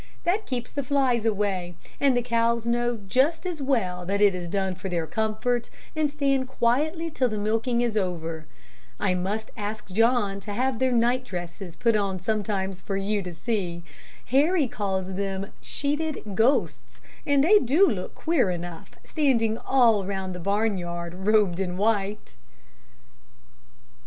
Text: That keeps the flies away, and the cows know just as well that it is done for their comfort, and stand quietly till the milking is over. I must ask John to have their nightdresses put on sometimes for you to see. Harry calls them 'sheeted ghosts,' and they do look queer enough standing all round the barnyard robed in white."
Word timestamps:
That 0.23 0.47
keeps 0.47 0.71
the 0.71 0.81
flies 0.81 1.27
away, 1.27 1.75
and 1.99 2.17
the 2.17 2.23
cows 2.23 2.65
know 2.65 2.97
just 3.07 3.45
as 3.45 3.61
well 3.61 4.03
that 4.07 4.19
it 4.19 4.33
is 4.33 4.47
done 4.47 4.73
for 4.73 4.89
their 4.89 5.05
comfort, 5.05 5.69
and 5.95 6.09
stand 6.09 6.47
quietly 6.47 7.11
till 7.11 7.29
the 7.29 7.37
milking 7.37 7.81
is 7.81 7.95
over. 7.95 8.47
I 8.99 9.13
must 9.13 9.51
ask 9.55 9.85
John 9.91 10.39
to 10.39 10.53
have 10.53 10.79
their 10.79 10.91
nightdresses 10.91 11.75
put 11.75 11.95
on 11.95 12.19
sometimes 12.19 12.81
for 12.81 12.97
you 12.97 13.21
to 13.21 13.31
see. 13.31 13.83
Harry 14.25 14.67
calls 14.67 15.13
them 15.13 15.51
'sheeted 15.61 16.23
ghosts,' 16.33 16.99
and 17.23 17.43
they 17.43 17.59
do 17.59 17.87
look 17.87 18.15
queer 18.15 18.49
enough 18.49 18.95
standing 19.03 19.59
all 19.59 20.03
round 20.03 20.33
the 20.33 20.39
barnyard 20.39 21.13
robed 21.27 21.59
in 21.59 21.77
white." 21.77 22.35